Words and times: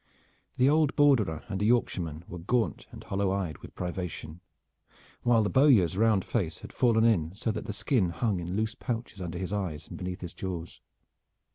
The 0.57 0.67
old 0.67 0.95
Borderer 0.95 1.43
and 1.47 1.59
the 1.61 1.67
Yorkshireman 1.67 2.23
were 2.27 2.39
gaunt 2.39 2.87
and 2.89 3.03
hollow 3.03 3.29
eyed 3.29 3.59
with 3.59 3.75
privation, 3.75 4.41
while 5.21 5.43
the 5.43 5.49
bowyer's 5.51 5.95
round 5.95 6.25
face 6.25 6.61
had 6.61 6.73
fallen 6.73 7.03
in 7.03 7.35
so 7.35 7.51
that 7.51 7.67
the 7.67 7.71
skin 7.71 8.09
hung 8.09 8.39
in 8.39 8.55
loose 8.55 8.73
pouches 8.73 9.21
under 9.21 9.37
his 9.37 9.53
eyes 9.53 9.87
and 9.87 9.99
beneath 9.99 10.21
his 10.21 10.33
jaws. 10.33 10.81